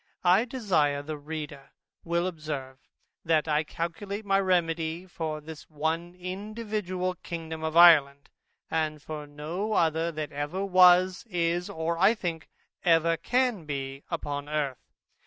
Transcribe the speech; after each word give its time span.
I 0.23 0.45
desire 0.45 1.03
the 1.03 1.15
reader 1.19 1.73
will 2.03 2.25
observe, 2.25 2.79
that 3.23 3.47
I 3.47 3.63
calculate 3.63 4.25
my 4.25 4.39
remedy 4.39 5.05
for 5.05 5.39
this 5.39 5.69
one 5.69 6.15
individual 6.15 7.13
Kingdom 7.21 7.63
of 7.63 7.77
Ireland, 7.77 8.31
and 8.71 8.99
for 8.99 9.27
no 9.27 9.73
other 9.73 10.11
that 10.11 10.31
ever 10.31 10.65
was, 10.65 11.23
is, 11.29 11.69
or, 11.69 11.99
I 11.99 12.15
think, 12.15 12.49
ever 12.83 13.15
can 13.15 13.65
be 13.65 14.01
upon 14.09 14.49
Earth. 14.49 14.91